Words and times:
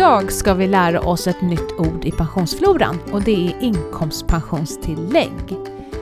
Idag 0.00 0.32
ska 0.32 0.54
vi 0.54 0.66
lära 0.66 1.00
oss 1.00 1.26
ett 1.26 1.40
nytt 1.40 1.72
ord 1.78 2.04
i 2.04 2.10
pensionsfloran 2.10 2.98
och 3.12 3.22
det 3.22 3.48
är 3.48 3.62
inkomstpensionstillägg. 3.62 5.56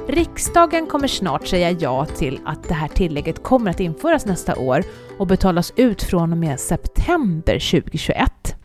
Riksdagen 0.09 0.87
kommer 0.87 1.09
snart 1.09 1.47
säga 1.47 1.71
ja 1.71 2.04
till 2.04 2.40
att 2.45 2.69
det 2.69 2.74
här 2.74 2.88
tillägget 2.88 3.42
kommer 3.42 3.71
att 3.71 3.81
införas 3.81 4.26
nästa 4.26 4.56
år 4.56 4.85
och 5.19 5.26
betalas 5.26 5.72
ut 5.76 6.03
från 6.03 6.33
och 6.33 6.38
med 6.38 6.61
september 6.61 7.71
2021. 7.71 8.56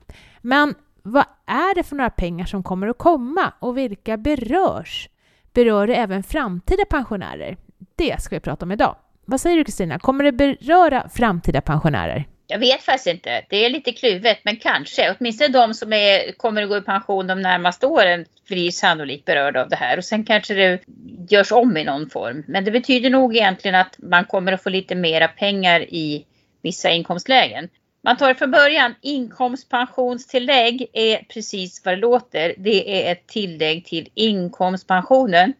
Men 0.41 0.75
vad 1.03 1.25
är 1.45 1.75
det 1.75 1.83
för 1.83 1.95
några 1.95 2.09
pengar 2.09 2.45
som 2.45 2.63
kommer 2.63 2.87
att 2.87 2.97
komma 2.97 3.53
och 3.59 3.77
vilka 3.77 4.17
berörs? 4.17 5.09
Berör 5.53 5.87
det 5.87 5.95
även 5.95 6.23
framtida 6.23 6.85
pensionärer? 6.85 7.57
Det 7.95 8.21
ska 8.21 8.35
vi 8.35 8.39
prata 8.39 8.65
om 8.65 8.71
idag. 8.71 8.95
Vad 9.25 9.41
säger 9.41 9.57
du 9.57 9.63
Kristina, 9.63 9.99
kommer 9.99 10.23
det 10.23 10.31
beröra 10.31 11.09
framtida 11.09 11.61
pensionärer? 11.61 12.27
Jag 12.47 12.59
vet 12.59 12.81
faktiskt 12.81 13.07
inte. 13.07 13.45
Det 13.49 13.65
är 13.65 13.69
lite 13.69 13.91
kluvet, 13.91 14.39
men 14.43 14.55
kanske. 14.55 15.15
Åtminstone 15.19 15.49
de 15.49 15.73
som 15.73 15.93
är, 15.93 16.31
kommer 16.31 16.63
att 16.63 16.69
gå 16.69 16.77
i 16.77 16.81
pension 16.81 17.27
de 17.27 17.41
närmaste 17.41 17.85
åren 17.87 18.25
blir 18.47 18.71
sannolikt 18.71 19.25
berörda 19.25 19.61
av 19.61 19.69
det 19.69 19.75
här. 19.75 19.97
Och 19.97 20.05
sen 20.05 20.25
kanske 20.25 20.53
det 20.53 20.81
görs 21.29 21.51
om 21.51 21.77
i 21.77 21.83
någon 21.83 22.09
form. 22.09 22.43
Men 22.47 22.65
det 22.65 22.71
betyder 22.71 23.09
nog 23.09 23.35
egentligen 23.35 23.75
att 23.75 23.95
man 23.97 24.25
kommer 24.25 24.51
att 24.51 24.63
få 24.63 24.69
lite 24.69 24.95
mera 24.95 25.27
pengar 25.27 25.81
i 25.81 26.25
vissa 26.61 26.89
inkomstlägen. 26.89 27.69
Man 28.01 28.17
tar 28.17 28.27
det 28.27 28.35
från 28.35 28.51
början, 28.51 28.95
inkomstpensionstillägg 29.01 30.89
är 30.93 31.17
precis 31.17 31.85
vad 31.85 31.93
det 31.93 32.01
låter. 32.01 32.53
Det 32.57 33.07
är 33.07 33.11
ett 33.11 33.27
tillägg 33.27 33.85
till 33.85 34.09
inkomstpensionen. 34.13 35.53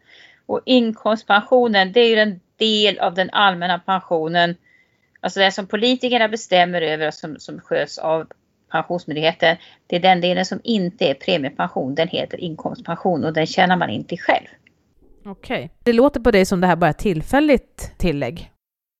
Och 0.46 0.60
inkomstpensionen 0.66 1.92
det 1.92 2.00
är 2.00 2.08
ju 2.08 2.18
en 2.18 2.40
del 2.56 2.98
av 2.98 3.14
den 3.14 3.30
allmänna 3.30 3.78
pensionen 3.78 4.56
Alltså 5.24 5.40
det 5.40 5.52
som 5.52 5.66
politikerna 5.66 6.28
bestämmer 6.28 6.82
över 6.82 7.06
och 7.06 7.14
som, 7.14 7.38
som 7.38 7.60
sköts 7.60 7.98
av 7.98 8.26
Pensionsmyndigheten. 8.70 9.56
Det 9.86 9.96
är 9.96 10.00
den 10.00 10.20
delen 10.20 10.44
som 10.44 10.60
inte 10.64 11.04
är 11.04 11.14
premiepension. 11.14 11.94
Den 11.94 12.08
heter 12.08 12.40
inkomstpension 12.40 13.24
och 13.24 13.32
den 13.32 13.46
tjänar 13.46 13.76
man 13.76 13.90
inte 13.90 14.16
själv. 14.16 14.46
Okej. 15.24 15.56
Okay. 15.56 15.68
Det 15.82 15.92
låter 15.92 16.20
på 16.20 16.30
dig 16.30 16.46
som 16.46 16.60
det 16.60 16.66
här 16.66 16.76
bara 16.76 16.90
är 16.90 17.50
ett 17.50 17.98
tillägg. 17.98 18.50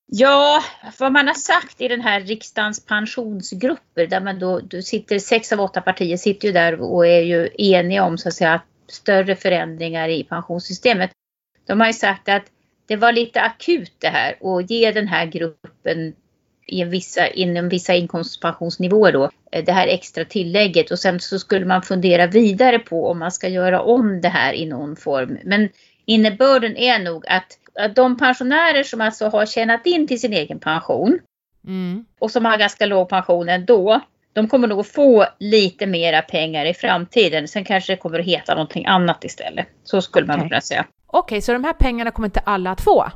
Ja, 0.06 0.62
vad 0.98 1.12
man 1.12 1.26
har 1.26 1.34
sagt 1.34 1.80
i 1.80 1.88
den 1.88 2.00
här 2.00 2.20
riksdagens 2.20 2.86
pensionsgrupper 2.86 4.06
där 4.06 4.20
man 4.20 4.38
då, 4.38 4.60
då 4.60 4.82
sitter 4.82 5.18
sex 5.18 5.52
av 5.52 5.60
åtta 5.60 5.80
partier 5.80 6.16
sitter 6.16 6.48
ju 6.48 6.52
där 6.52 6.80
och 6.80 7.06
är 7.06 7.20
ju 7.20 7.48
eniga 7.58 8.04
om 8.04 8.18
så 8.18 8.28
att 8.28 8.34
säga 8.34 8.60
större 8.88 9.36
förändringar 9.36 10.08
i 10.08 10.24
pensionssystemet. 10.24 11.10
De 11.66 11.80
har 11.80 11.86
ju 11.86 11.92
sagt 11.92 12.28
att 12.28 12.44
det 12.86 12.96
var 12.96 13.12
lite 13.12 13.40
akut 13.40 13.92
det 13.98 14.08
här 14.08 14.36
och 14.40 14.62
ge 14.62 14.92
den 14.92 15.08
här 15.08 15.26
gruppen 15.26 16.14
i 16.66 16.84
vissa, 16.84 17.28
inom 17.28 17.68
vissa 17.68 17.94
inkomstpensionsnivåer 17.94 19.12
då, 19.12 19.30
eh, 19.52 19.64
det 19.64 19.72
här 19.72 19.86
extra 19.86 20.24
tillägget 20.24 20.90
och 20.90 20.98
sen 20.98 21.20
så 21.20 21.38
skulle 21.38 21.66
man 21.66 21.82
fundera 21.82 22.26
vidare 22.26 22.78
på 22.78 23.10
om 23.10 23.18
man 23.18 23.32
ska 23.32 23.48
göra 23.48 23.82
om 23.82 24.20
det 24.20 24.28
här 24.28 24.52
i 24.52 24.66
någon 24.66 24.96
form. 24.96 25.38
Men 25.44 25.68
innebörden 26.04 26.76
är 26.76 26.98
nog 26.98 27.26
att, 27.26 27.58
att 27.74 27.96
de 27.96 28.18
pensionärer 28.18 28.82
som 28.82 29.00
alltså 29.00 29.28
har 29.28 29.46
tjänat 29.46 29.86
in 29.86 30.06
till 30.06 30.20
sin 30.20 30.32
egen 30.32 30.58
pension 30.58 31.18
mm. 31.66 32.04
och 32.18 32.30
som 32.30 32.44
har 32.44 32.58
ganska 32.58 32.86
låg 32.86 33.08
pension 33.08 33.48
ändå, 33.48 34.00
de 34.32 34.48
kommer 34.48 34.68
nog 34.68 34.86
få 34.86 35.26
lite 35.38 35.86
mera 35.86 36.22
pengar 36.22 36.66
i 36.66 36.74
framtiden. 36.74 37.48
Sen 37.48 37.64
kanske 37.64 37.92
det 37.92 37.96
kommer 37.96 38.18
att 38.18 38.26
heta 38.26 38.54
någonting 38.54 38.86
annat 38.86 39.24
istället. 39.24 39.66
Så 39.84 40.02
skulle 40.02 40.26
man 40.26 40.36
okay. 40.36 40.48
kunna 40.48 40.60
säga. 40.60 40.86
Okej, 41.16 41.42
så 41.42 41.52
de 41.52 41.64
här 41.64 41.72
pengarna 41.72 42.10
kommer 42.10 42.28
inte 42.28 42.40
alla 42.40 42.70
att 42.70 42.80
få? 42.80 43.10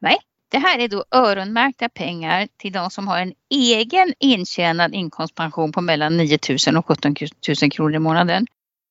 Nej, 0.00 0.18
det 0.50 0.58
här 0.58 0.78
är 0.78 0.88
då 0.88 1.04
öronmärkta 1.10 1.88
pengar 1.88 2.48
till 2.56 2.72
de 2.72 2.90
som 2.90 3.08
har 3.08 3.18
en 3.18 3.32
egen 3.50 4.14
intjänad 4.18 4.94
inkomstpension 4.94 5.72
på 5.72 5.80
mellan 5.80 6.16
9 6.16 6.38
000 6.66 6.76
och 6.76 6.86
17 6.86 7.14
000 7.62 7.70
kronor 7.70 7.94
i 7.94 7.98
månaden. 7.98 8.46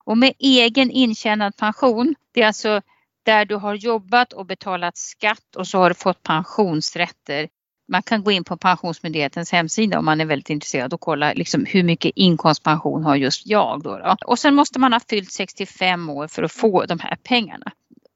Och 0.05 0.17
med 0.17 0.33
egen 0.39 0.91
intjänad 0.91 1.55
pension, 1.57 2.15
det 2.33 2.41
är 2.41 2.47
alltså 2.47 2.81
där 3.23 3.45
du 3.45 3.55
har 3.55 3.75
jobbat 3.75 4.33
och 4.33 4.45
betalat 4.45 4.97
skatt 4.97 5.55
och 5.55 5.67
så 5.67 5.77
har 5.77 5.89
du 5.89 5.95
fått 5.95 6.23
pensionsrätter. 6.23 7.47
Man 7.87 8.03
kan 8.03 8.23
gå 8.23 8.31
in 8.31 8.43
på 8.43 8.57
Pensionsmyndighetens 8.57 9.51
hemsida 9.51 9.99
om 9.99 10.05
man 10.05 10.21
är 10.21 10.25
väldigt 10.25 10.49
intresserad 10.49 10.93
och 10.93 11.01
kolla 11.01 11.33
liksom 11.33 11.65
hur 11.65 11.83
mycket 11.83 12.11
inkomstpension 12.15 13.03
har 13.03 13.15
just 13.15 13.47
jag. 13.47 13.83
Då, 13.83 13.97
då. 13.97 14.15
Och 14.25 14.39
sen 14.39 14.55
måste 14.55 14.79
man 14.79 14.93
ha 14.93 14.99
fyllt 15.09 15.31
65 15.31 16.09
år 16.09 16.27
för 16.27 16.43
att 16.43 16.51
få 16.51 16.85
de 16.85 16.99
här 16.99 17.15
pengarna. 17.23 17.71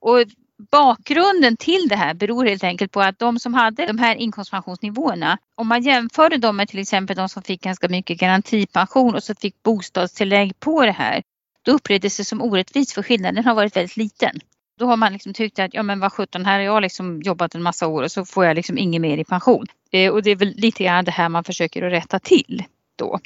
Och 0.06 0.26
bakgrunden 0.72 1.58
till 1.58 1.88
det 1.90 1.96
här 1.96 2.14
beror 2.14 2.46
helt 2.46 2.64
enkelt 2.64 2.92
på 2.92 3.02
att 3.02 3.20
de 3.20 3.40
som 3.40 3.54
hade 3.54 3.86
de 3.86 3.98
här 3.98 4.16
inkomstpensionsnivåerna, 4.16 5.38
om 5.56 5.68
man 5.68 5.82
jämförde 5.82 6.38
dem 6.38 6.58
med 6.58 6.68
till 6.68 6.80
exempel 6.80 7.16
de 7.16 7.30
som 7.30 7.44
fick 7.44 7.62
ganska 7.62 7.88
mycket 7.88 8.20
garantipension 8.20 9.16
och 9.16 9.24
så 9.24 9.36
fick 9.36 9.64
bostadstillägg 9.64 10.60
på 10.60 10.86
det 10.86 10.92
här, 10.92 11.24
då 11.66 11.72
upplevdes 11.72 12.18
det 12.18 12.26
som 12.26 12.42
orättvist 12.42 12.92
för 12.92 13.04
skillnaden 13.04 13.46
har 13.46 13.56
varit 13.56 13.76
väldigt 13.76 13.98
liten. 13.98 14.40
Då 14.80 14.86
har 14.86 14.98
man 14.98 15.14
liksom 15.14 15.34
tyckt 15.34 15.60
att 15.60 15.74
ja 15.74 15.84
men 15.84 16.00
vad 16.00 16.14
sjutton, 16.14 16.46
här 16.46 16.54
har 16.54 16.66
jag 16.66 16.82
liksom 16.82 17.22
jobbat 17.22 17.56
en 17.56 17.64
massa 17.64 17.88
år 17.88 18.04
och 18.04 18.12
så 18.12 18.26
får 18.26 18.46
jag 18.46 18.56
liksom 18.56 18.78
inget 18.78 19.02
mer 19.02 19.18
i 19.18 19.24
pension. 19.24 19.66
Eh, 19.92 20.12
och 20.12 20.24
det 20.24 20.32
är 20.32 20.36
väl 20.36 20.54
lite 20.56 20.84
grann 20.84 21.06
det 21.06 21.12
här 21.12 21.30
man 21.30 21.44
försöker 21.44 21.84
att 21.84 21.94
rätta 21.94 22.20
till 22.20 22.64
då 22.96 23.20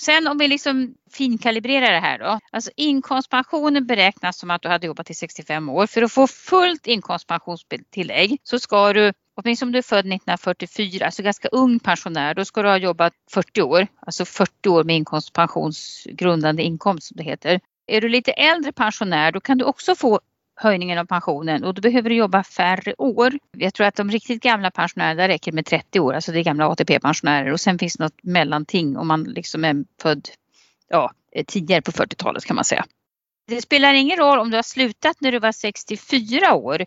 sen 0.00 0.28
om 0.28 0.38
vi 0.38 0.48
liksom 0.48 0.94
finkalibrerar 1.12 1.92
det 1.92 2.00
här 2.00 2.18
då. 2.18 2.38
Alltså 2.52 2.70
inkomstpensionen 2.76 3.86
beräknas 3.86 4.38
som 4.38 4.50
att 4.50 4.62
du 4.62 4.68
hade 4.68 4.86
jobbat 4.86 5.06
till 5.06 5.16
65 5.16 5.68
år. 5.68 5.86
För 5.86 6.02
att 6.02 6.12
få 6.12 6.26
fullt 6.26 6.86
inkomstpensionstillägg 6.86 8.38
så 8.42 8.58
ska 8.58 8.92
du 8.92 9.12
Åtminstone 9.40 9.68
om 9.68 9.72
du 9.72 9.78
är 9.78 9.82
född 9.82 9.98
1944, 9.98 11.06
alltså 11.06 11.22
ganska 11.22 11.48
ung 11.48 11.78
pensionär, 11.78 12.34
då 12.34 12.44
ska 12.44 12.62
du 12.62 12.68
ha 12.68 12.76
jobbat 12.76 13.12
40 13.30 13.62
år. 13.62 13.86
Alltså 14.00 14.24
40 14.24 14.68
år 14.68 14.84
med 14.84 14.96
inkomstpensionsgrundande 14.96 16.62
inkomst 16.62 17.08
som 17.08 17.16
det 17.16 17.22
heter. 17.22 17.60
Är 17.86 18.00
du 18.00 18.08
lite 18.08 18.32
äldre 18.32 18.72
pensionär 18.72 19.32
då 19.32 19.40
kan 19.40 19.58
du 19.58 19.64
också 19.64 19.94
få 19.94 20.20
höjningen 20.60 20.98
av 20.98 21.04
pensionen 21.04 21.64
och 21.64 21.74
då 21.74 21.80
behöver 21.80 22.10
du 22.10 22.16
jobba 22.16 22.44
färre 22.44 22.94
år. 22.98 23.32
Jag 23.56 23.74
tror 23.74 23.86
att 23.86 23.96
de 23.96 24.10
riktigt 24.10 24.42
gamla 24.42 24.70
pensionärerna 24.70 25.22
där 25.22 25.28
räcker 25.28 25.52
med 25.52 25.66
30 25.66 26.00
år, 26.00 26.14
alltså 26.14 26.32
det 26.32 26.38
är 26.38 26.44
gamla 26.44 26.68
ATP-pensionärer 26.68 27.52
och 27.52 27.60
sen 27.60 27.78
finns 27.78 27.96
det 27.96 28.04
något 28.04 28.22
mellanting 28.22 28.96
om 28.96 29.08
man 29.08 29.24
liksom 29.24 29.64
är 29.64 29.84
född 30.02 30.28
ja, 30.88 31.12
tidigare 31.46 31.82
på 31.82 31.90
40-talet 31.90 32.44
kan 32.44 32.56
man 32.56 32.64
säga. 32.64 32.84
Det 33.46 33.62
spelar 33.62 33.94
ingen 33.94 34.18
roll 34.18 34.38
om 34.38 34.50
du 34.50 34.56
har 34.56 34.62
slutat 34.62 35.16
när 35.20 35.32
du 35.32 35.38
var 35.38 35.52
64 35.52 36.54
år. 36.54 36.84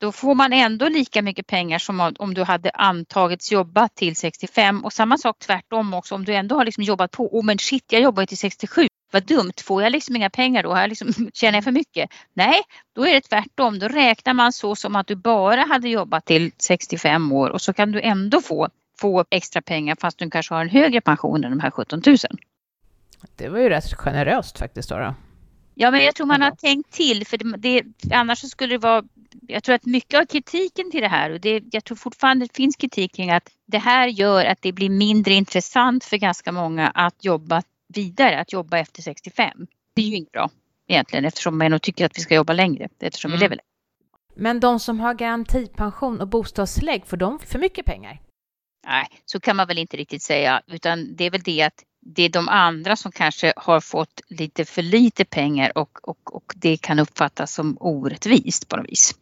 Då 0.00 0.12
får 0.12 0.34
man 0.34 0.52
ändå 0.52 0.88
lika 0.88 1.22
mycket 1.22 1.46
pengar 1.46 1.78
som 1.78 2.14
om 2.18 2.34
du 2.34 2.42
hade 2.42 2.70
antagits 2.70 3.52
jobba 3.52 3.88
till 3.88 4.16
65 4.16 4.84
och 4.84 4.92
samma 4.92 5.18
sak 5.18 5.38
tvärtom 5.38 5.94
också 5.94 6.14
om 6.14 6.24
du 6.24 6.34
ändå 6.34 6.56
har 6.56 6.64
liksom 6.64 6.84
jobbat 6.84 7.10
på. 7.10 7.38
Oh 7.38 7.44
men 7.44 7.58
shit, 7.58 7.84
jag 7.92 8.02
jobbar 8.02 8.26
till 8.26 8.38
67 8.38 8.86
vad 9.14 9.26
dumt, 9.26 9.52
får 9.64 9.82
jag 9.82 9.92
liksom 9.92 10.16
inga 10.16 10.30
pengar 10.30 10.62
då? 10.62 10.72
Har 10.72 10.80
jag 10.80 10.88
liksom, 10.88 11.30
tjänar 11.34 11.56
jag 11.56 11.64
för 11.64 11.72
mycket? 11.72 12.10
Nej, 12.32 12.62
då 12.92 13.06
är 13.06 13.14
det 13.14 13.20
tvärtom. 13.20 13.78
Då 13.78 13.88
räknar 13.88 14.34
man 14.34 14.52
så 14.52 14.76
som 14.76 14.96
att 14.96 15.06
du 15.06 15.14
bara 15.14 15.60
hade 15.60 15.88
jobbat 15.88 16.24
till 16.24 16.52
65 16.58 17.32
år 17.32 17.50
och 17.50 17.60
så 17.60 17.72
kan 17.72 17.92
du 17.92 18.00
ändå 18.00 18.40
få, 18.40 18.68
få 18.98 19.24
extra 19.30 19.62
pengar 19.62 19.96
fast 20.00 20.18
du 20.18 20.30
kanske 20.30 20.54
har 20.54 20.60
en 20.60 20.68
högre 20.68 21.00
pension 21.00 21.44
än 21.44 21.50
de 21.50 21.60
här 21.60 21.70
17 21.70 22.02
000. 22.06 22.16
Det 23.36 23.48
var 23.48 23.58
ju 23.58 23.68
rätt 23.68 23.94
generöst 23.94 24.58
faktiskt 24.58 24.88
då. 24.88 24.96
då. 24.98 25.14
Ja, 25.74 25.90
men 25.90 26.04
jag 26.04 26.14
tror 26.14 26.26
man 26.26 26.42
har 26.42 26.50
tänkt 26.50 26.92
till 26.92 27.26
för 27.26 27.36
det, 27.36 27.56
det, 27.56 28.14
annars 28.14 28.38
så 28.38 28.48
skulle 28.48 28.74
det 28.74 28.78
vara 28.78 29.04
jag 29.48 29.64
tror 29.64 29.74
att 29.74 29.86
mycket 29.86 30.20
av 30.20 30.26
kritiken 30.26 30.90
till 30.90 31.00
det 31.00 31.08
här 31.08 31.30
och 31.30 31.40
det, 31.40 31.62
jag 31.72 31.84
tror 31.84 31.96
fortfarande 31.96 32.44
det 32.46 32.56
finns 32.56 32.76
kritik 32.76 33.14
kring 33.14 33.30
att 33.30 33.50
det 33.66 33.78
här 33.78 34.08
gör 34.08 34.44
att 34.44 34.62
det 34.62 34.72
blir 34.72 34.90
mindre 34.90 35.34
intressant 35.34 36.04
för 36.04 36.16
ganska 36.16 36.52
många 36.52 36.88
att 36.88 37.24
jobba 37.24 37.62
vidare 37.88 38.40
att 38.40 38.52
jobba 38.52 38.78
efter 38.78 39.02
65. 39.02 39.66
Det 39.94 40.02
är 40.02 40.06
ju 40.06 40.16
inte 40.16 40.30
bra 40.30 40.50
egentligen 40.88 41.24
eftersom 41.24 41.58
man 41.58 41.80
tycker 41.80 42.06
att 42.06 42.18
vi 42.18 42.22
ska 42.22 42.34
jobba 42.34 42.52
längre 42.52 42.88
eftersom 43.00 43.28
mm. 43.30 43.38
vi 43.38 43.44
lever 43.44 43.56
längre. 43.56 43.68
Men 44.36 44.60
de 44.60 44.80
som 44.80 45.00
har 45.00 45.14
garantipension 45.14 46.20
och 46.20 46.28
bostadstillägg, 46.28 47.06
får 47.06 47.16
de 47.16 47.38
för 47.38 47.58
mycket 47.58 47.86
pengar? 47.86 48.20
Nej, 48.86 49.06
så 49.24 49.40
kan 49.40 49.56
man 49.56 49.66
väl 49.66 49.78
inte 49.78 49.96
riktigt 49.96 50.22
säga, 50.22 50.62
utan 50.66 51.16
det 51.16 51.24
är 51.24 51.30
väl 51.30 51.42
det 51.42 51.62
att 51.62 51.84
det 52.06 52.22
är 52.22 52.28
de 52.28 52.48
andra 52.48 52.96
som 52.96 53.12
kanske 53.12 53.52
har 53.56 53.80
fått 53.80 54.20
lite 54.28 54.64
för 54.64 54.82
lite 54.82 55.24
pengar 55.24 55.78
och, 55.78 56.08
och, 56.08 56.36
och 56.36 56.52
det 56.56 56.76
kan 56.76 56.98
uppfattas 56.98 57.54
som 57.54 57.76
orättvist 57.80 58.68
på 58.68 58.76
något 58.76 58.88
vis. 58.88 59.14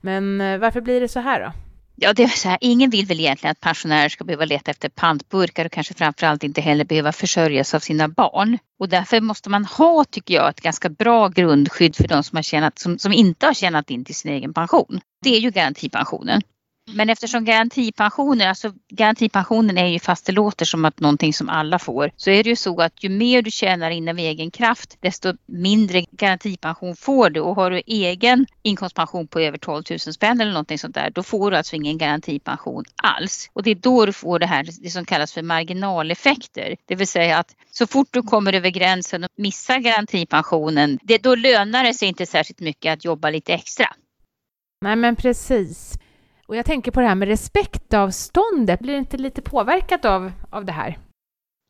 Men 0.00 0.40
eh, 0.40 0.58
varför 0.58 0.80
blir 0.80 1.00
det 1.00 1.08
så 1.08 1.20
här 1.20 1.40
då? 1.40 1.65
Ja, 1.98 2.12
det 2.12 2.22
är 2.22 2.28
så 2.28 2.48
här, 2.48 2.58
ingen 2.60 2.90
vill 2.90 3.06
väl 3.06 3.20
egentligen 3.20 3.50
att 3.50 3.60
pensionärer 3.60 4.08
ska 4.08 4.24
behöva 4.24 4.44
leta 4.44 4.70
efter 4.70 4.88
pantburkar 4.88 5.64
och 5.64 5.72
kanske 5.72 5.94
framförallt 5.94 6.44
inte 6.44 6.60
heller 6.60 6.84
behöva 6.84 7.12
försörjas 7.12 7.74
av 7.74 7.80
sina 7.80 8.08
barn. 8.08 8.58
Och 8.78 8.88
därför 8.88 9.20
måste 9.20 9.50
man 9.50 9.64
ha, 9.64 10.04
tycker 10.04 10.34
jag, 10.34 10.48
ett 10.48 10.60
ganska 10.60 10.88
bra 10.88 11.28
grundskydd 11.28 11.96
för 11.96 12.08
de 12.08 12.22
som, 12.22 12.36
har 12.36 12.42
tjänat, 12.42 12.78
som, 12.78 12.98
som 12.98 13.12
inte 13.12 13.46
har 13.46 13.54
tjänat 13.54 13.90
in 13.90 14.04
till 14.04 14.14
sin 14.14 14.32
egen 14.32 14.54
pension. 14.54 15.00
Det 15.22 15.36
är 15.36 15.40
ju 15.40 15.50
garantipensionen. 15.50 16.42
Men 16.92 17.10
eftersom 17.10 17.44
garantipensionen, 17.44 18.48
alltså 18.48 18.72
garantipensionen 18.88 19.78
är 19.78 19.86
ju 19.86 19.98
fast 19.98 20.26
det 20.26 20.32
låter 20.32 20.64
som 20.64 20.84
att 20.84 21.00
någonting 21.00 21.32
som 21.32 21.48
alla 21.48 21.78
får, 21.78 22.10
så 22.16 22.30
är 22.30 22.44
det 22.44 22.50
ju 22.50 22.56
så 22.56 22.80
att 22.80 23.04
ju 23.04 23.08
mer 23.08 23.42
du 23.42 23.50
tjänar 23.50 23.90
in 23.90 24.08
av 24.08 24.18
egen 24.18 24.50
kraft, 24.50 24.96
desto 25.00 25.32
mindre 25.46 26.04
garantipension 26.10 26.96
får 26.96 27.30
du. 27.30 27.40
Och 27.40 27.54
har 27.54 27.70
du 27.70 27.82
egen 27.86 28.46
inkomstpension 28.62 29.28
på 29.28 29.40
över 29.40 29.58
12 29.58 29.82
000 29.90 29.98
spänn 29.98 30.40
eller 30.40 30.52
någonting 30.52 30.78
sånt 30.78 30.94
där, 30.94 31.10
då 31.10 31.22
får 31.22 31.50
du 31.50 31.56
alltså 31.56 31.76
ingen 31.76 31.98
garantipension 31.98 32.84
alls. 33.02 33.50
Och 33.52 33.62
det 33.62 33.70
är 33.70 33.74
då 33.74 34.06
du 34.06 34.12
får 34.12 34.38
det 34.38 34.46
här, 34.46 34.68
det 34.82 34.90
som 34.90 35.04
kallas 35.04 35.32
för 35.32 35.42
marginaleffekter. 35.42 36.76
Det 36.86 36.94
vill 36.94 37.08
säga 37.08 37.38
att 37.38 37.54
så 37.70 37.86
fort 37.86 38.08
du 38.10 38.22
kommer 38.22 38.52
över 38.52 38.70
gränsen 38.70 39.24
och 39.24 39.30
missar 39.36 39.78
garantipensionen, 39.78 40.98
det, 41.02 41.18
då 41.18 41.34
lönar 41.34 41.84
det 41.84 41.94
sig 41.94 42.08
inte 42.08 42.26
särskilt 42.26 42.60
mycket 42.60 42.92
att 42.92 43.04
jobba 43.04 43.30
lite 43.30 43.54
extra. 43.54 43.86
Nej, 44.80 44.96
men 44.96 45.16
precis. 45.16 45.98
Och 46.46 46.56
jag 46.56 46.66
tänker 46.66 46.90
på 46.90 47.00
det 47.00 47.06
här 47.06 47.14
med 47.14 47.28
respektavståndet. 47.28 48.80
Blir 48.80 48.92
det 48.92 48.98
inte 48.98 49.16
lite 49.16 49.42
påverkat 49.42 50.04
av, 50.04 50.32
av 50.50 50.64
det 50.64 50.72
här? 50.72 50.98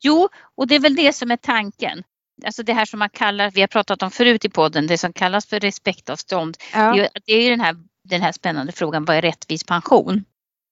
Jo, 0.02 0.28
och 0.54 0.66
det 0.66 0.74
är 0.74 0.80
väl 0.80 0.94
det 0.94 1.12
som 1.12 1.30
är 1.30 1.36
tanken. 1.36 2.02
Alltså 2.44 2.62
det 2.62 2.72
här 2.72 2.84
som 2.84 2.98
man 2.98 3.10
kallar, 3.10 3.50
vi 3.50 3.60
har 3.60 3.68
pratat 3.68 4.02
om 4.02 4.10
förut 4.10 4.44
i 4.44 4.48
podden, 4.48 4.86
det 4.86 4.98
som 4.98 5.12
kallas 5.12 5.46
för 5.46 5.60
respektavstånd. 5.60 6.56
Ja. 6.72 7.08
Det, 7.26 7.32
är, 7.32 7.42
ju 7.42 7.50
den 7.50 7.60
här, 7.60 7.76
den 8.04 8.22
här 8.22 8.32
spännande 8.32 8.72
frågan, 8.72 9.04
vad 9.04 9.16
är 9.16 9.22
rättvis 9.22 9.64
pension? 9.64 10.24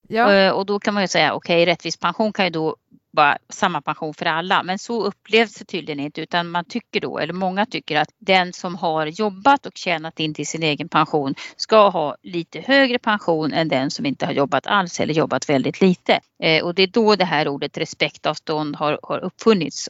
Ja. 0.09 0.33
Eh, 0.33 0.53
och 0.53 0.67
då 0.67 0.81
kan 0.81 0.95
man 0.95 1.03
ju 1.03 1.09
säga, 1.09 1.35
okej, 1.35 1.63
okay, 1.63 1.73
rättvis 1.73 1.97
pension 1.97 2.33
kan 2.33 2.45
ju 2.45 2.51
då 2.51 2.77
vara 3.15 3.39
samma 3.49 3.81
pension 3.83 4.15
för 4.15 4.27
alla. 4.27 4.63
Men 4.63 4.79
så 4.79 5.05
upplevs 5.05 5.55
det 5.55 5.65
tydligen 5.65 6.01
inte 6.01 6.21
utan 6.21 6.51
man 6.51 6.65
tycker 6.65 7.01
då, 7.01 7.19
eller 7.19 7.33
många 7.33 7.67
tycker 7.67 7.97
att 7.97 8.09
den 8.19 8.53
som 8.53 8.75
har 8.75 9.07
jobbat 9.07 9.67
och 9.67 9.73
tjänat 9.77 10.21
in 10.21 10.35
till 10.35 10.47
sin 10.47 10.63
egen 10.63 10.89
pension 10.89 11.35
ska 11.57 11.89
ha 11.89 12.17
lite 12.23 12.61
högre 12.61 12.99
pension 12.99 13.53
än 13.53 13.69
den 13.69 13.91
som 13.91 14.07
inte 14.07 14.27
har 14.27 14.33
jobbat 14.33 14.67
alls 14.67 15.01
eller 15.01 15.15
jobbat 15.15 15.49
väldigt 15.49 15.81
lite. 15.81 16.21
Eh, 16.43 16.65
och 16.65 16.75
det 16.75 16.83
är 16.83 16.87
då 16.87 17.17
det 17.17 17.25
här 17.25 17.49
ordet 17.49 17.79
respektavstånd 17.79 18.77
har, 18.77 18.99
har 19.03 19.19
uppfunnits. 19.19 19.89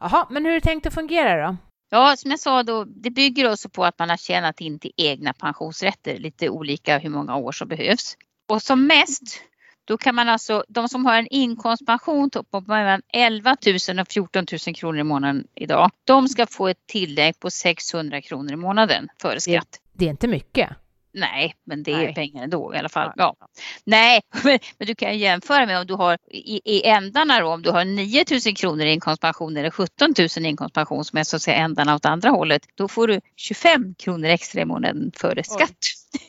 Jaha, 0.00 0.26
men 0.30 0.44
hur 0.44 0.52
är 0.52 0.54
det 0.54 0.60
tänkt 0.60 0.86
att 0.86 0.94
fungera 0.94 1.48
då? 1.48 1.56
Ja, 1.90 2.16
som 2.16 2.30
jag 2.30 2.40
sa 2.40 2.62
då, 2.62 2.84
det 2.84 3.10
bygger 3.10 3.52
också 3.52 3.68
på 3.68 3.84
att 3.84 3.98
man 3.98 4.10
har 4.10 4.16
tjänat 4.16 4.60
in 4.60 4.78
till 4.78 4.92
egna 4.96 5.32
pensionsrätter, 5.32 6.18
lite 6.18 6.48
olika 6.48 6.98
hur 6.98 7.10
många 7.10 7.36
år 7.36 7.52
som 7.52 7.68
behövs. 7.68 8.16
Och 8.48 8.62
som 8.62 8.86
mest 8.86 9.42
då 9.90 9.98
kan 9.98 10.14
man 10.14 10.28
alltså, 10.28 10.64
de 10.68 10.88
som 10.88 11.06
har 11.06 11.18
en 11.18 11.26
inkomstpension 11.30 12.30
på 12.30 12.60
mellan 12.60 13.02
11 13.12 13.56
000 13.88 14.00
och 14.00 14.08
14 14.08 14.46
000 14.66 14.74
kronor 14.74 14.98
i 14.98 15.04
månaden 15.04 15.46
idag, 15.54 15.90
de 16.04 16.28
ska 16.28 16.46
få 16.46 16.68
ett 16.68 16.86
tillägg 16.86 17.40
på 17.40 17.50
600 17.50 18.22
kronor 18.22 18.52
i 18.52 18.56
månaden 18.56 19.08
före 19.22 19.40
skatt. 19.40 19.68
Det, 19.70 19.98
det 19.98 20.04
är 20.04 20.10
inte 20.10 20.28
mycket. 20.28 20.70
Nej, 21.12 21.54
men 21.64 21.82
det 21.82 21.92
är 21.92 21.96
Nej. 21.96 22.14
pengar 22.14 22.44
ändå 22.44 22.74
i 22.74 22.78
alla 22.78 22.88
fall. 22.88 23.12
Ja. 23.16 23.36
Nej, 23.84 24.20
men, 24.44 24.58
men, 24.78 24.86
du 24.86 24.94
kan 24.94 25.18
jämföra 25.18 25.66
med 25.66 25.78
om 25.78 25.86
du 25.86 25.94
har 25.94 26.18
i, 26.30 26.60
i 26.64 26.86
ändarna 26.86 27.40
då, 27.40 27.48
om 27.48 27.62
du 27.62 27.70
har 27.70 27.84
9 27.84 28.24
000 28.46 28.56
kronor 28.56 28.86
i 28.86 28.92
inkomstpension 28.92 29.56
eller 29.56 29.70
17 29.70 30.14
000 30.18 30.28
i 30.36 30.48
inkomstpension 30.48 31.04
som 31.04 31.18
är 31.18 31.24
så 31.24 31.36
att 31.36 31.42
säga 31.42 31.56
ändarna 31.56 31.94
åt 31.94 32.04
andra 32.04 32.30
hållet. 32.30 32.62
Då 32.74 32.88
får 32.88 33.08
du 33.08 33.20
25 33.36 33.94
kronor 33.94 34.28
extra 34.28 34.60
i 34.60 34.64
månaden 34.64 35.12
före 35.16 35.44
skatt. 35.44 35.78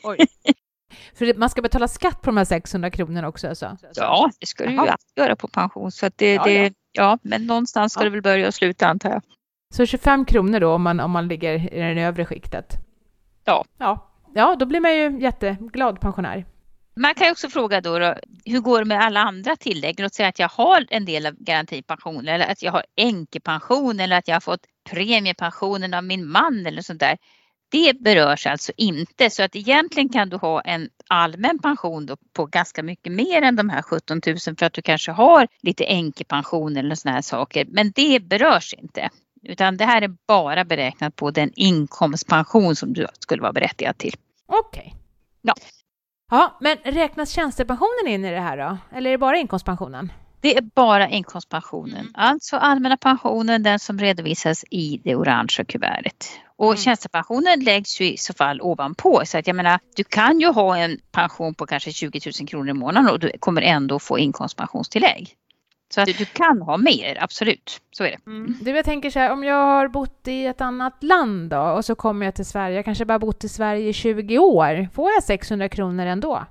Oj. 0.02 0.16
Oj. 0.18 0.26
För 1.14 1.34
man 1.34 1.50
ska 1.50 1.62
betala 1.62 1.88
skatt 1.88 2.22
på 2.22 2.26
de 2.26 2.36
här 2.36 2.44
600 2.44 2.90
kronorna 2.90 3.28
också 3.28 3.48
alltså? 3.48 3.76
Ja, 3.94 4.30
det 4.40 4.46
ska 4.46 4.64
du 4.64 4.72
ju 4.72 4.78
alltid 4.78 4.96
göra 5.16 5.36
på 5.36 5.48
pension. 5.48 5.92
Så 5.92 6.10
det, 6.16 6.34
ja, 6.34 6.44
det, 6.44 6.62
ja. 6.62 6.70
ja, 6.92 7.18
men 7.22 7.46
någonstans 7.46 7.92
ska 7.92 8.00
ja. 8.00 8.04
det 8.04 8.10
väl 8.10 8.22
börja 8.22 8.46
och 8.46 8.54
sluta 8.54 8.86
antar 8.86 9.10
jag. 9.10 9.22
Så 9.74 9.86
25 9.86 10.24
kronor 10.24 10.60
då 10.60 10.72
om 10.72 10.82
man, 10.82 11.00
om 11.00 11.10
man 11.10 11.28
ligger 11.28 11.74
i 11.74 11.94
det 11.94 12.02
övre 12.02 12.24
skiktet? 12.24 12.76
Ja. 13.44 13.64
ja. 13.78 14.08
Ja, 14.34 14.56
då 14.58 14.66
blir 14.66 14.80
man 14.80 14.96
ju 14.96 15.20
jätteglad 15.20 16.00
pensionär. 16.00 16.44
Man 16.96 17.14
kan 17.14 17.26
ju 17.26 17.32
också 17.32 17.48
fråga 17.48 17.80
då, 17.80 17.98
då, 17.98 18.14
hur 18.44 18.60
går 18.60 18.78
det 18.78 18.84
med 18.84 19.00
alla 19.00 19.20
andra 19.20 19.56
tillägg? 19.56 20.00
Låt 20.00 20.14
säga 20.14 20.28
att 20.28 20.38
jag 20.38 20.48
har 20.48 20.86
en 20.90 21.04
del 21.04 21.26
av 21.26 21.34
garantipension 21.38 22.28
eller 22.28 22.46
att 22.46 22.62
jag 22.62 22.72
har 22.72 22.84
änkepension 22.96 24.00
eller 24.00 24.18
att 24.18 24.28
jag 24.28 24.34
har 24.34 24.40
fått 24.40 24.66
premiepensionen 24.90 25.94
av 25.94 26.04
min 26.04 26.28
man 26.28 26.66
eller 26.66 26.82
sånt 26.82 27.00
där. 27.00 27.18
Det 27.72 28.00
berörs 28.00 28.46
alltså 28.46 28.72
inte 28.76 29.30
så 29.30 29.42
att 29.42 29.56
egentligen 29.56 30.08
kan 30.08 30.28
du 30.28 30.36
ha 30.36 30.60
en 30.60 30.88
allmän 31.08 31.58
pension 31.58 32.08
på 32.32 32.46
ganska 32.46 32.82
mycket 32.82 33.12
mer 33.12 33.42
än 33.42 33.56
de 33.56 33.68
här 33.68 33.82
17 33.82 34.20
000 34.26 34.36
för 34.38 34.66
att 34.66 34.72
du 34.72 34.82
kanske 34.82 35.12
har 35.12 35.48
lite 35.62 35.84
änkepension 35.84 36.76
eller 36.76 36.94
sådana 36.94 37.14
här 37.14 37.22
saker. 37.22 37.66
Men 37.68 37.92
det 37.94 38.22
berörs 38.22 38.74
inte. 38.74 39.10
Utan 39.42 39.76
det 39.76 39.84
här 39.84 40.02
är 40.02 40.14
bara 40.26 40.64
beräknat 40.64 41.16
på 41.16 41.30
den 41.30 41.52
inkomstpension 41.56 42.76
som 42.76 42.92
du 42.92 43.06
skulle 43.18 43.42
vara 43.42 43.52
berättigad 43.52 43.98
till. 43.98 44.14
Okej. 44.46 44.80
Okay. 44.80 44.92
Ja. 45.42 45.54
ja, 46.30 46.58
men 46.60 46.76
räknas 46.84 47.30
tjänstepensionen 47.30 48.06
in 48.06 48.24
i 48.24 48.30
det 48.30 48.40
här 48.40 48.56
då? 48.56 48.78
Eller 48.96 49.10
är 49.10 49.12
det 49.12 49.18
bara 49.18 49.36
inkomstpensionen? 49.36 50.12
Det 50.42 50.56
är 50.56 50.62
bara 50.62 51.08
inkomstpensionen, 51.08 51.98
mm. 51.98 52.12
alltså 52.14 52.56
allmänna 52.56 52.96
pensionen, 52.96 53.62
den 53.62 53.78
som 53.78 53.98
redovisas 53.98 54.64
i 54.70 55.00
det 55.04 55.16
orangea 55.16 55.64
kuvertet. 55.64 56.26
Och 56.56 56.66
mm. 56.66 56.76
tjänstepensionen 56.76 57.60
läggs 57.60 58.00
ju 58.00 58.12
i 58.12 58.16
så 58.16 58.34
fall 58.34 58.60
ovanpå 58.60 59.22
så 59.24 59.38
att 59.38 59.46
jag 59.46 59.56
menar 59.56 59.80
du 59.96 60.04
kan 60.04 60.40
ju 60.40 60.46
ha 60.46 60.76
en 60.76 60.98
pension 61.12 61.54
på 61.54 61.66
kanske 61.66 61.92
20 61.92 62.20
000 62.40 62.48
kronor 62.48 62.68
i 62.68 62.72
månaden 62.72 63.10
och 63.10 63.18
du 63.18 63.32
kommer 63.38 63.62
ändå 63.62 63.98
få 63.98 64.18
inkomstpensionstillägg. 64.18 65.36
Så 65.94 66.00
att 66.00 66.06
du 66.06 66.24
kan 66.24 66.62
ha 66.62 66.76
mer, 66.76 67.18
absolut. 67.20 67.80
Så 67.90 68.04
är 68.04 68.10
det. 68.10 68.30
Mm. 68.30 68.56
Du, 68.60 68.70
jag 68.70 68.84
tänker 68.84 69.10
så 69.10 69.18
här, 69.18 69.32
om 69.32 69.44
jag 69.44 69.64
har 69.64 69.88
bott 69.88 70.28
i 70.28 70.46
ett 70.46 70.60
annat 70.60 71.02
land 71.02 71.50
då 71.50 71.60
och 71.60 71.84
så 71.84 71.94
kommer 71.94 72.26
jag 72.26 72.34
till 72.34 72.46
Sverige, 72.46 72.76
jag 72.76 72.84
kanske 72.84 73.04
bara 73.04 73.18
bott 73.18 73.44
i 73.44 73.48
Sverige 73.48 73.88
i 73.88 73.92
20 73.92 74.38
år, 74.38 74.88
får 74.94 75.10
jag 75.10 75.22
600 75.22 75.68
kronor 75.68 76.06
ändå? 76.06 76.46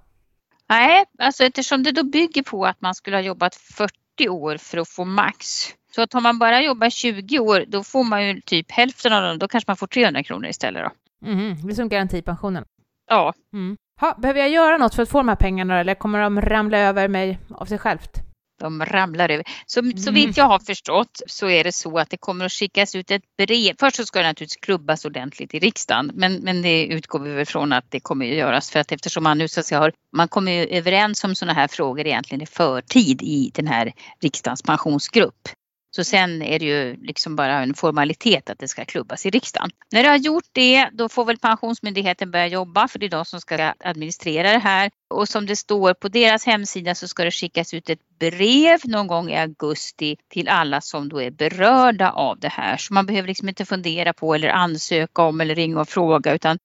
Nej, 0.71 1.05
alltså 1.19 1.43
eftersom 1.43 1.83
det 1.83 1.91
då 1.91 2.03
bygger 2.03 2.43
på 2.43 2.65
att 2.65 2.81
man 2.81 2.95
skulle 2.95 3.15
ha 3.17 3.21
jobbat 3.21 3.55
40 3.55 4.29
år 4.29 4.57
för 4.57 4.77
att 4.77 4.89
få 4.89 5.05
max. 5.05 5.67
Så 5.95 6.01
att 6.01 6.15
om 6.15 6.23
man 6.23 6.39
bara 6.39 6.61
jobbar 6.61 6.89
20 6.89 7.39
år 7.39 7.65
då 7.67 7.83
får 7.83 8.03
man 8.03 8.27
ju 8.27 8.41
typ 8.41 8.71
hälften 8.71 9.13
av 9.13 9.23
dem, 9.23 9.39
då 9.39 9.47
kanske 9.47 9.69
man 9.69 9.77
får 9.77 9.87
300 9.87 10.23
kronor 10.23 10.49
istället 10.49 10.83
då. 10.83 11.27
Mm, 11.31 11.67
det 11.67 11.71
är 11.71 11.75
som 11.75 11.89
garantipensionen. 11.89 12.65
Ja. 13.09 13.33
Mm. 13.53 13.77
Ha, 13.99 14.15
behöver 14.17 14.39
jag 14.39 14.49
göra 14.49 14.77
något 14.77 14.95
för 14.95 15.03
att 15.03 15.09
få 15.09 15.17
de 15.17 15.27
här 15.27 15.35
pengarna 15.35 15.79
eller 15.79 15.95
kommer 15.95 16.21
de 16.21 16.41
ramla 16.41 16.77
över 16.77 17.07
mig 17.07 17.39
av 17.49 17.65
sig 17.65 17.77
självt? 17.77 18.30
De 18.61 18.85
ramlar 18.85 19.29
över. 19.29 19.45
Så, 19.65 19.79
mm. 19.79 19.97
så 19.97 20.11
vitt 20.11 20.37
jag 20.37 20.45
har 20.45 20.59
förstått 20.59 21.21
så 21.27 21.49
är 21.49 21.63
det 21.63 21.71
så 21.71 21.97
att 21.97 22.09
det 22.09 22.17
kommer 22.17 22.45
att 22.45 22.51
skickas 22.51 22.95
ut 22.95 23.11
ett 23.11 23.23
brev. 23.37 23.75
Först 23.79 23.95
så 23.95 24.05
ska 24.05 24.19
det 24.19 24.27
naturligtvis 24.27 24.61
klubbas 24.61 25.05
ordentligt 25.05 25.53
i 25.53 25.59
riksdagen 25.59 26.11
men, 26.13 26.35
men 26.35 26.61
det 26.61 26.85
utgår 26.85 27.19
vi 27.19 27.33
väl 27.33 27.45
från 27.45 27.73
att 27.73 27.85
det 27.89 27.99
kommer 27.99 28.31
att 28.31 28.37
göras 28.37 28.71
för 28.71 28.79
att 28.79 28.91
eftersom 28.91 29.23
man 29.23 29.37
nu 29.37 29.47
så 29.47 29.59
att 29.59 29.65
säga 29.65 29.79
har, 29.79 29.93
man 30.17 30.27
kommer 30.27 30.51
ju 30.51 30.65
överens 30.65 31.23
om 31.23 31.35
sådana 31.35 31.53
här 31.53 31.67
frågor 31.67 32.07
egentligen 32.07 32.41
i 32.41 32.45
förtid 32.45 33.21
i 33.21 33.51
den 33.53 33.67
här 33.67 33.93
riksdagens 34.21 34.61
pensionsgrupp. 34.61 35.49
Så 35.95 36.03
sen 36.03 36.41
är 36.41 36.59
det 36.59 36.65
ju 36.65 36.95
liksom 36.95 37.35
bara 37.35 37.63
en 37.63 37.73
formalitet 37.73 38.49
att 38.49 38.59
det 38.59 38.67
ska 38.67 38.85
klubbas 38.85 39.25
i 39.25 39.29
riksdagen. 39.29 39.69
När 39.91 40.03
du 40.03 40.09
har 40.09 40.17
gjort 40.17 40.49
det, 40.51 40.89
då 40.93 41.09
får 41.09 41.25
väl 41.25 41.37
Pensionsmyndigheten 41.37 42.31
börja 42.31 42.47
jobba 42.47 42.87
för 42.87 42.99
det 42.99 43.05
är 43.05 43.09
de 43.09 43.25
som 43.25 43.41
ska 43.41 43.73
administrera 43.79 44.51
det 44.51 44.59
här. 44.59 44.91
Och 45.09 45.29
som 45.29 45.45
det 45.45 45.55
står 45.55 45.93
på 45.93 46.07
deras 46.07 46.45
hemsida 46.45 46.95
så 46.95 47.07
ska 47.07 47.23
det 47.23 47.31
skickas 47.31 47.73
ut 47.73 47.89
ett 47.89 47.99
brev 48.19 48.79
någon 48.83 49.07
gång 49.07 49.29
i 49.29 49.37
augusti 49.37 50.17
till 50.29 50.47
alla 50.47 50.81
som 50.81 51.09
då 51.09 51.21
är 51.21 51.31
berörda 51.31 52.11
av 52.11 52.39
det 52.39 52.49
här. 52.49 52.77
Så 52.77 52.93
man 52.93 53.05
behöver 53.05 53.27
liksom 53.27 53.49
inte 53.49 53.65
fundera 53.65 54.13
på 54.13 54.35
eller 54.35 54.49
ansöka 54.49 55.21
om 55.21 55.41
eller 55.41 55.55
ringa 55.55 55.81
och 55.81 55.89
fråga 55.89 56.33
utan 56.33 56.57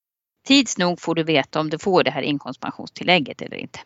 tids 0.47 0.77
nog 0.77 1.01
får 1.01 1.15
du 1.15 1.23
veta 1.23 1.59
om 1.59 1.69
du 1.69 1.79
får 1.79 2.03
det 2.03 2.11
här 2.11 2.21
inkomstpensionstillägget 2.21 3.41
eller 3.41 3.57
inte. 3.57 3.79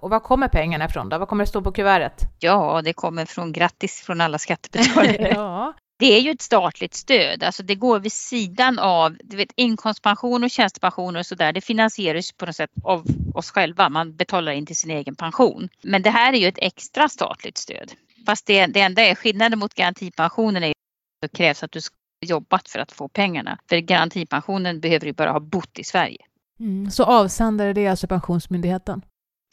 Och 0.00 0.10
var 0.10 0.20
kommer 0.20 0.48
pengarna 0.48 0.84
ifrån 0.84 1.08
då? 1.08 1.18
Vad 1.18 1.28
kommer 1.28 1.44
det 1.44 1.48
stå 1.48 1.62
på 1.62 1.72
kuvertet? 1.72 2.22
Ja, 2.38 2.82
det 2.84 2.92
kommer 2.92 3.24
från 3.24 3.52
grattis 3.52 4.00
från 4.00 4.20
alla 4.20 4.38
skattebetalare. 4.38 5.28
ja. 5.34 5.74
Det 5.98 6.06
är 6.06 6.20
ju 6.20 6.30
ett 6.30 6.42
statligt 6.42 6.94
stöd, 6.94 7.42
alltså 7.42 7.62
det 7.62 7.74
går 7.74 8.00
vid 8.00 8.12
sidan 8.12 8.78
av 8.78 9.16
du 9.20 9.36
vet, 9.36 9.52
inkomstpension 9.56 10.44
och 10.44 10.50
tjänstepensioner 10.50 11.20
och 11.20 11.26
sådär. 11.26 11.52
Det 11.52 11.60
finansieras 11.60 12.32
på 12.32 12.46
något 12.46 12.56
sätt 12.56 12.70
av 12.84 13.06
oss 13.34 13.50
själva. 13.50 13.88
Man 13.88 14.16
betalar 14.16 14.52
in 14.52 14.66
till 14.66 14.76
sin 14.76 14.90
egen 14.90 15.14
pension. 15.14 15.68
Men 15.82 16.02
det 16.02 16.10
här 16.10 16.32
är 16.32 16.36
ju 16.36 16.48
ett 16.48 16.58
extra 16.58 17.08
statligt 17.08 17.58
stöd. 17.58 17.92
Fast 18.26 18.46
det, 18.46 18.66
det 18.66 18.80
enda 18.80 19.02
är 19.02 19.14
skillnaden 19.14 19.58
mot 19.58 19.74
garantipensionen 19.74 20.62
är 20.62 20.70
att 20.70 20.74
det 21.22 21.36
krävs 21.36 21.62
att 21.62 21.72
du 21.72 21.80
ska 21.80 21.94
jobbat 22.26 22.68
för 22.68 22.78
att 22.78 22.92
få 22.92 23.08
pengarna. 23.08 23.58
För 23.68 23.76
garantipensionen 23.76 24.80
behöver 24.80 25.06
du 25.06 25.12
bara 25.12 25.32
ha 25.32 25.40
bott 25.40 25.78
i 25.78 25.84
Sverige. 25.84 26.18
Mm, 26.60 26.90
så 26.90 27.04
avsändare 27.04 27.72
det 27.72 27.86
är 27.86 27.90
alltså 27.90 28.06
Pensionsmyndigheten? 28.06 29.02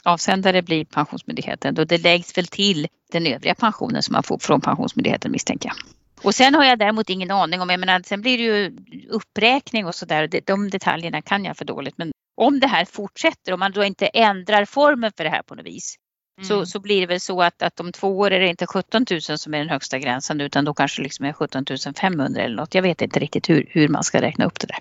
Avsändare 0.06 0.62
blir 0.62 0.86
Pensionsmyndigheten 0.86 1.78
och 1.78 1.88
det 1.88 1.98
läggs 1.98 2.38
väl 2.38 2.48
till 2.48 2.88
den 3.12 3.28
övriga 3.28 3.56
pensionen 3.56 4.04
som 4.04 4.14
man 4.14 4.24
får 4.24 4.38
från 4.38 4.62
Pensionsmyndigheten 4.62 5.32
misstänker 5.32 5.70
jag. 5.70 5.78
Och 6.26 6.36
sen 6.36 6.56
har 6.56 6.64
jag 6.64 6.80
däremot 6.80 7.10
ingen 7.10 7.32
aning 7.32 7.62
om, 7.62 7.70
jag 7.70 7.80
menar 7.80 8.02
sen 8.06 8.22
blir 8.22 8.38
det 8.38 8.44
ju 8.44 8.78
uppräkning 9.10 9.86
och 9.86 9.96
sådär, 9.96 10.30
de 10.46 10.70
detaljerna 10.70 11.22
kan 11.22 11.46
jag 11.46 11.58
för 11.58 11.66
dåligt 11.66 11.98
men 11.98 12.12
om 12.38 12.60
det 12.60 12.68
här 12.68 12.86
fortsätter, 12.86 13.54
om 13.54 13.60
man 13.60 13.72
då 13.72 13.84
inte 13.84 14.08
ändrar 14.08 14.66
formen 14.66 15.12
för 15.18 15.24
det 15.24 15.30
här 15.30 15.42
på 15.42 15.56
något 15.56 15.66
vis 15.66 15.96
mm. 16.38 16.48
så, 16.48 16.66
så 16.66 16.80
blir 16.80 17.02
det 17.02 17.08
väl 17.08 17.20
så 17.20 17.42
att, 17.42 17.62
att 17.62 17.80
om 17.80 17.92
två 17.92 18.20
år 18.20 18.32
är 18.32 18.40
det 18.40 18.48
inte 18.48 18.68
17 18.68 19.06
000 19.12 19.22
som 19.22 19.54
är 19.54 19.58
den 19.58 19.70
högsta 19.70 20.00
gränsen 20.00 20.42
utan 20.42 20.66
då 20.66 20.74
kanske 20.74 21.02
liksom 21.02 21.26
är 21.26 21.34
17 21.34 21.66
500 22.00 22.42
eller 22.42 22.56
något. 22.56 22.76
Jag 22.76 22.82
vet 22.82 23.02
inte 23.02 23.20
riktigt 23.20 23.50
hur, 23.50 23.68
hur 23.70 23.88
man 23.88 24.04
ska 24.04 24.22
räkna 24.22 24.46
upp 24.46 24.60
det 24.60 24.68
där. 24.68 24.80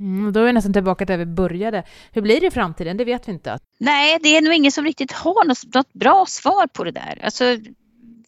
Mm, 0.00 0.32
då 0.32 0.40
är 0.40 0.44
vi 0.44 0.52
nästan 0.52 0.72
tillbaka 0.72 1.04
där 1.04 1.16
vi 1.18 1.26
började. 1.26 1.82
Hur 2.12 2.22
blir 2.22 2.40
det 2.40 2.46
i 2.46 2.50
framtiden? 2.50 2.96
Det 2.96 3.04
vet 3.04 3.28
vi 3.28 3.32
inte. 3.32 3.58
Nej, 3.78 4.18
det 4.22 4.36
är 4.36 4.42
nog 4.42 4.54
ingen 4.54 4.72
som 4.72 4.84
riktigt 4.84 5.12
har 5.12 5.44
något, 5.44 5.74
något 5.74 5.92
bra 5.92 6.26
svar 6.28 6.66
på 6.66 6.84
det 6.84 6.90
där. 6.90 7.18
Alltså, 7.22 7.44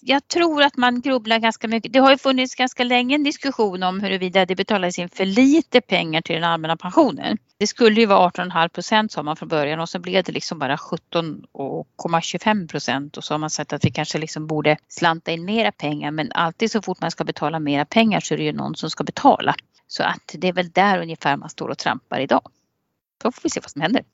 jag 0.01 0.29
tror 0.29 0.63
att 0.63 0.77
man 0.77 1.01
grubblar 1.01 1.39
ganska 1.39 1.69
mycket. 1.69 1.93
Det 1.93 1.99
har 1.99 2.11
ju 2.11 2.19
funnits 2.19 2.55
ganska 2.55 2.85
länge 2.85 3.15
en 3.15 3.25
diskussion 3.25 3.83
om 3.83 4.01
huruvida 4.01 4.47
det 4.47 4.57
betalades 4.57 4.99
in 4.99 5.09
för 5.09 5.25
lite 5.25 5.81
pengar 5.81 6.21
till 6.21 6.35
den 6.35 6.45
allmänna 6.45 6.77
pensionen. 6.77 7.39
Det 7.59 7.67
skulle 7.67 8.01
ju 8.01 8.07
vara 8.07 8.31
18,5 8.31 8.69
procent 8.69 9.13
sa 9.13 9.23
man 9.23 9.37
från 9.37 9.49
början 9.49 9.81
och 9.81 9.89
så 9.89 9.99
blev 9.99 10.25
det 10.25 10.33
liksom 10.33 10.59
bara 10.59 10.77
17,25 10.77 12.69
procent 12.69 13.17
och 13.17 13.25
så 13.25 13.35
har 13.35 13.39
man 13.39 13.51
sagt 13.51 13.73
att 13.73 13.85
vi 13.85 13.91
kanske 13.91 14.19
liksom 14.19 14.47
borde 14.47 14.77
slanta 14.89 15.31
in 15.33 15.45
mera 15.45 15.73
pengar 15.73 16.11
men 16.11 16.33
alltid 16.33 16.71
så 16.71 16.83
fort 16.83 17.01
man 17.01 17.11
ska 17.11 17.25
betala 17.25 17.61
mera 17.61 17.85
pengar 17.85 18.21
så 18.21 18.35
är 18.35 18.39
det 18.39 18.45
ju 18.45 18.53
någon 18.53 18.75
som 18.75 18.91
ska 18.91 19.05
betala. 19.05 19.55
Så 19.89 20.03
att 20.03 20.35
det 20.39 20.49
är 20.49 20.53
väl 20.53 20.71
där 20.71 21.03
ungefär 21.03 21.37
man 21.37 21.49
står 21.49 21.69
och 21.69 21.79
trampar 21.79 22.21
idag. 22.21 22.43
Då 23.23 23.33
får 23.33 23.43
vi 23.43 23.51
se 23.51 23.61
vad 23.61 23.71
som 23.71 23.81
händer. 23.81 24.05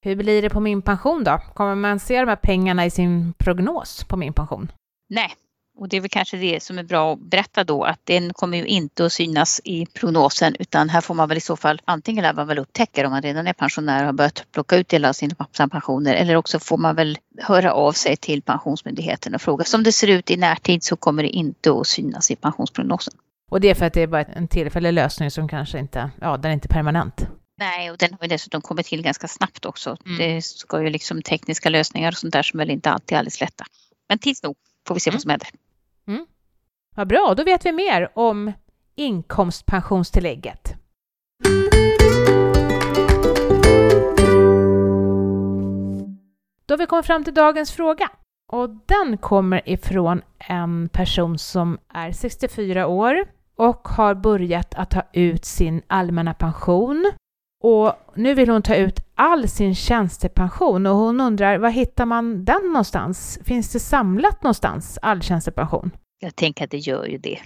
Hur 0.00 0.16
blir 0.16 0.42
det 0.42 0.50
på 0.50 0.60
min 0.60 0.82
pension 0.82 1.24
då? 1.24 1.40
Kommer 1.54 1.74
man 1.74 2.00
se 2.00 2.20
de 2.20 2.28
här 2.28 2.36
pengarna 2.36 2.86
i 2.86 2.90
sin 2.90 3.32
prognos 3.38 4.04
på 4.04 4.16
min 4.16 4.32
pension? 4.32 4.72
Nej, 5.08 5.34
och 5.76 5.88
det 5.88 5.96
är 5.96 6.00
väl 6.00 6.10
kanske 6.10 6.36
det 6.36 6.62
som 6.62 6.78
är 6.78 6.82
bra 6.82 7.12
att 7.12 7.20
berätta 7.20 7.64
då 7.64 7.84
att 7.84 8.00
den 8.04 8.32
kommer 8.32 8.58
ju 8.58 8.66
inte 8.66 9.04
att 9.04 9.12
synas 9.12 9.60
i 9.64 9.86
prognosen 9.86 10.56
utan 10.58 10.88
här 10.88 11.00
får 11.00 11.14
man 11.14 11.28
väl 11.28 11.38
i 11.38 11.40
så 11.40 11.56
fall 11.56 11.80
antingen 11.84 12.22
lär 12.22 12.32
man 12.32 12.46
väl 12.46 12.58
upptäcka 12.58 13.06
om 13.06 13.12
man 13.12 13.22
redan 13.22 13.46
är 13.46 13.52
pensionär 13.52 14.00
och 14.00 14.06
har 14.06 14.12
börjat 14.12 14.46
plocka 14.52 14.76
ut 14.76 14.88
delar 14.88 15.08
av 15.08 15.12
sina 15.12 15.34
pensioner 15.70 16.14
eller 16.14 16.36
också 16.36 16.58
får 16.58 16.76
man 16.78 16.96
väl 16.96 17.18
höra 17.38 17.72
av 17.72 17.92
sig 17.92 18.16
till 18.16 18.42
Pensionsmyndigheten 18.42 19.34
och 19.34 19.42
fråga. 19.42 19.64
Som 19.64 19.82
det 19.82 19.92
ser 19.92 20.08
ut 20.08 20.30
i 20.30 20.36
närtid 20.36 20.82
så 20.82 20.96
kommer 20.96 21.22
det 21.22 21.28
inte 21.28 21.72
att 21.72 21.86
synas 21.86 22.30
i 22.30 22.36
pensionsprognosen. 22.36 23.14
Och 23.54 23.60
det 23.60 23.70
är 23.70 23.74
för 23.74 23.86
att 23.86 23.92
det 23.92 24.00
är 24.00 24.06
bara 24.06 24.22
en 24.22 24.48
tillfällig 24.48 24.92
lösning 24.92 25.30
som 25.30 25.48
kanske 25.48 25.78
inte, 25.78 26.10
ja 26.20 26.36
den 26.36 26.50
är 26.50 26.54
inte 26.54 26.68
permanent. 26.68 27.26
Nej, 27.58 27.90
och 27.90 27.98
den 27.98 28.16
har 28.20 28.28
dessutom 28.28 28.60
kommit 28.60 28.86
till 28.86 29.02
ganska 29.02 29.28
snabbt 29.28 29.64
också. 29.64 29.96
Mm. 30.06 30.18
Det 30.18 30.42
ska 30.42 30.82
ju 30.82 30.90
liksom 30.90 31.22
tekniska 31.22 31.68
lösningar 31.68 32.08
och 32.08 32.16
sånt 32.16 32.32
där 32.32 32.42
som 32.42 32.58
väl 32.58 32.70
inte 32.70 32.90
alltid 32.90 33.12
är 33.12 33.18
alldeles 33.18 33.40
lätta. 33.40 33.64
Men 34.08 34.18
tids 34.18 34.42
nog 34.42 34.56
får 34.88 34.94
vi 34.94 35.00
se 35.00 35.10
mm. 35.10 35.14
vad 35.14 35.22
som 35.22 35.30
händer. 35.30 35.48
Mm. 36.08 36.26
Vad 36.96 37.08
bra, 37.08 37.34
då 37.36 37.44
vet 37.44 37.66
vi 37.66 37.72
mer 37.72 38.18
om 38.18 38.52
inkomstpensionstillägget. 38.94 40.74
Då 46.66 46.74
har 46.74 46.78
vi 46.78 46.86
kommit 46.86 47.06
fram 47.06 47.24
till 47.24 47.34
dagens 47.34 47.72
fråga. 47.72 48.10
Och 48.52 48.70
den 48.70 49.18
kommer 49.18 49.68
ifrån 49.68 50.22
en 50.38 50.88
person 50.88 51.38
som 51.38 51.78
är 51.88 52.12
64 52.12 52.86
år 52.86 53.34
och 53.56 53.88
har 53.88 54.14
börjat 54.14 54.74
att 54.74 54.90
ta 54.90 55.02
ut 55.12 55.44
sin 55.44 55.82
allmänna 55.86 56.34
pension. 56.34 57.12
Och 57.62 57.92
nu 58.14 58.34
vill 58.34 58.48
hon 58.48 58.62
ta 58.62 58.74
ut 58.74 59.00
all 59.14 59.48
sin 59.48 59.74
tjänstepension 59.74 60.86
och 60.86 60.96
hon 60.96 61.20
undrar 61.20 61.58
var 61.58 61.70
hittar 61.70 62.06
man 62.06 62.44
den 62.44 62.62
någonstans? 62.66 63.38
Finns 63.44 63.72
det 63.72 63.80
samlat 63.80 64.42
någonstans, 64.42 64.98
all 65.02 65.22
tjänstepension? 65.22 65.90
Jag 66.18 66.36
tänker 66.36 66.64
att 66.64 66.70
det 66.70 66.78
gör 66.78 67.04
ju 67.04 67.18
det. 67.18 67.38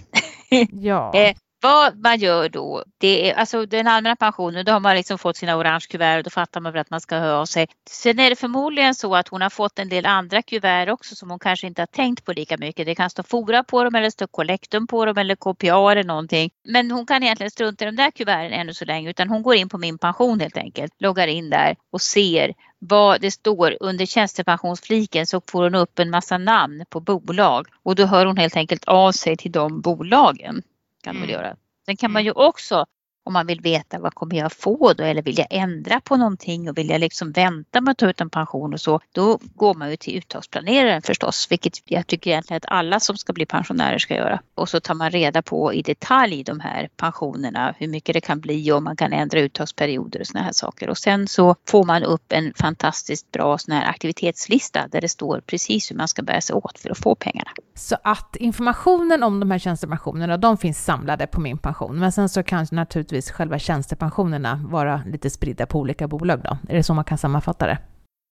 ja. 0.71 1.13
Vad 1.61 1.99
man 2.03 2.19
gör 2.19 2.49
då, 2.49 2.83
det 2.97 3.29
är 3.29 3.35
alltså 3.35 3.65
den 3.65 3.87
allmänna 3.87 4.15
pensionen, 4.15 4.65
då 4.65 4.71
har 4.71 4.79
man 4.79 4.95
liksom 4.95 5.17
fått 5.17 5.37
sina 5.37 5.57
orange 5.57 5.85
kuvert 5.89 6.17
och 6.17 6.23
då 6.23 6.29
fattar 6.29 6.61
man 6.61 6.71
väl 6.71 6.81
att 6.81 6.89
man 6.89 7.01
ska 7.01 7.17
höra 7.17 7.37
av 7.37 7.45
sig. 7.45 7.67
Sen 7.89 8.19
är 8.19 8.29
det 8.29 8.35
förmodligen 8.35 8.95
så 8.95 9.15
att 9.15 9.27
hon 9.27 9.41
har 9.41 9.49
fått 9.49 9.79
en 9.79 9.89
del 9.89 10.05
andra 10.05 10.41
kuvert 10.41 10.89
också 10.89 11.15
som 11.15 11.29
hon 11.29 11.39
kanske 11.39 11.67
inte 11.67 11.81
har 11.81 11.87
tänkt 11.87 12.25
på 12.25 12.33
lika 12.33 12.57
mycket. 12.57 12.85
Det 12.85 12.95
kan 12.95 13.09
stå 13.09 13.23
Fora 13.23 13.63
på 13.63 13.83
dem 13.83 13.95
eller 13.95 14.09
stå 14.09 14.27
Collectum 14.27 14.87
på 14.87 15.05
dem 15.05 15.17
eller 15.17 15.35
KPA 15.35 15.91
eller 15.91 16.03
någonting. 16.03 16.49
Men 16.63 16.91
hon 16.91 17.05
kan 17.05 17.23
egentligen 17.23 17.51
strunta 17.51 17.85
i 17.85 17.87
de 17.87 17.95
där 17.95 18.11
kuverten 18.11 18.53
ännu 18.59 18.73
så 18.73 18.85
länge 18.85 19.09
utan 19.09 19.29
hon 19.29 19.43
går 19.43 19.55
in 19.55 19.69
på 19.69 19.77
min 19.77 19.97
pension 19.97 20.39
helt 20.39 20.57
enkelt, 20.57 20.93
loggar 20.99 21.27
in 21.27 21.49
där 21.49 21.75
och 21.91 22.01
ser 22.01 22.53
vad 22.79 23.21
det 23.21 23.31
står 23.31 23.77
under 23.79 24.05
tjänstepensionsfliken 24.05 25.27
så 25.27 25.41
får 25.51 25.63
hon 25.63 25.75
upp 25.75 25.99
en 25.99 26.09
massa 26.09 26.37
namn 26.37 26.85
på 26.89 26.99
bolag 26.99 27.67
och 27.83 27.95
då 27.95 28.05
hör 28.05 28.25
hon 28.25 28.37
helt 28.37 28.55
enkelt 28.55 28.85
av 28.85 29.11
sig 29.11 29.37
till 29.37 29.51
de 29.51 29.81
bolagen 29.81 30.63
kan 31.03 31.17
mm. 31.17 31.29
göra. 31.29 31.55
Sen 31.85 31.97
kan 31.97 32.11
man 32.11 32.21
mm. 32.21 32.25
ju 32.25 32.31
också 32.31 32.85
om 33.29 33.33
man 33.33 33.47
vill 33.47 33.61
veta 33.61 33.99
vad 33.99 34.13
kommer 34.13 34.35
jag 34.35 34.51
få 34.51 34.93
då 34.93 35.03
eller 35.03 35.21
vill 35.21 35.37
jag 35.37 35.47
ändra 35.49 35.99
på 35.99 36.15
någonting 36.17 36.69
och 36.69 36.77
vill 36.77 36.89
jag 36.89 36.99
liksom 36.99 37.31
vänta 37.31 37.81
med 37.81 37.91
att 37.91 37.97
ta 37.97 38.09
ut 38.09 38.21
en 38.21 38.29
pension 38.29 38.73
och 38.73 38.81
så, 38.81 38.99
då 39.11 39.39
går 39.55 39.73
man 39.73 39.89
ju 39.89 39.97
till 39.97 40.17
uttagsplaneraren 40.17 41.01
förstås, 41.01 41.47
vilket 41.49 41.91
jag 41.91 42.07
tycker 42.07 42.31
egentligen 42.31 42.57
att 42.57 42.71
alla 42.71 42.99
som 42.99 43.17
ska 43.17 43.33
bli 43.33 43.45
pensionärer 43.45 43.97
ska 43.97 44.15
göra. 44.15 44.41
Och 44.55 44.69
så 44.69 44.79
tar 44.79 44.93
man 44.93 45.11
reda 45.11 45.41
på 45.41 45.73
i 45.73 45.81
detalj 45.81 46.43
de 46.43 46.59
här 46.59 46.89
pensionerna, 46.97 47.75
hur 47.77 47.87
mycket 47.87 48.13
det 48.13 48.21
kan 48.21 48.39
bli 48.39 48.71
och 48.71 48.83
man 48.83 48.95
kan 48.95 49.13
ändra 49.13 49.39
uttagsperioder 49.39 50.19
och 50.19 50.27
såna 50.27 50.43
här 50.43 50.53
saker. 50.53 50.89
Och 50.89 50.97
sen 50.97 51.27
så 51.27 51.55
får 51.67 51.83
man 51.83 52.03
upp 52.03 52.33
en 52.33 52.53
fantastiskt 52.55 53.31
bra 53.31 53.57
sån 53.57 53.75
här 53.75 53.89
aktivitetslista 53.89 54.87
där 54.87 55.01
det 55.01 55.09
står 55.09 55.41
precis 55.45 55.91
hur 55.91 55.95
man 55.95 56.07
ska 56.07 56.21
bära 56.21 56.41
sig 56.41 56.55
åt 56.55 56.79
för 56.79 56.89
att 56.89 56.99
få 56.99 57.15
pengarna. 57.15 57.51
Så 57.79 57.97
att 58.03 58.35
informationen 58.35 59.23
om 59.23 59.39
de 59.39 59.51
här 59.51 59.59
tjänstepensionerna, 59.59 60.37
de 60.37 60.57
finns 60.57 60.85
samlade 60.85 61.27
på 61.27 61.41
min 61.41 61.57
pension, 61.57 61.99
men 61.99 62.11
sen 62.11 62.29
så 62.29 62.43
kan 62.43 62.67
naturligtvis 62.71 63.31
själva 63.31 63.59
tjänstepensionerna 63.59 64.59
vara 64.69 65.03
lite 65.05 65.29
spridda 65.29 65.65
på 65.65 65.79
olika 65.79 66.07
bolag 66.07 66.41
då? 66.43 66.57
Är 66.69 66.75
det 66.75 66.83
så 66.83 66.93
man 66.93 67.03
kan 67.05 67.17
sammanfatta 67.17 67.67
det? 67.67 67.77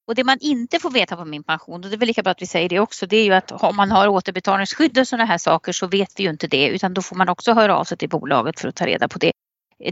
Och 0.08 0.14
det 0.14 0.24
man 0.24 0.38
inte 0.40 0.78
får 0.78 0.90
veta 0.90 1.16
på 1.16 1.24
min 1.24 1.42
pension, 1.42 1.74
och 1.74 1.90
det 1.90 1.96
är 1.96 1.98
väl 1.98 2.06
lika 2.06 2.22
bra 2.22 2.30
att 2.30 2.42
vi 2.42 2.46
säger 2.46 2.68
det 2.68 2.80
också, 2.80 3.06
det 3.06 3.16
är 3.16 3.24
ju 3.24 3.32
att 3.32 3.52
om 3.52 3.76
man 3.76 3.90
har 3.90 4.08
återbetalningsskydd 4.08 4.98
och 4.98 5.08
sådana 5.08 5.24
här 5.24 5.38
saker 5.38 5.72
så 5.72 5.86
vet 5.86 6.12
vi 6.16 6.22
ju 6.22 6.30
inte 6.30 6.46
det, 6.46 6.68
utan 6.68 6.94
då 6.94 7.02
får 7.02 7.16
man 7.16 7.28
också 7.28 7.52
höra 7.52 7.76
av 7.76 7.84
sig 7.84 7.98
till 7.98 8.08
bolaget 8.08 8.60
för 8.60 8.68
att 8.68 8.74
ta 8.74 8.86
reda 8.86 9.08
på 9.08 9.18
det. 9.18 9.32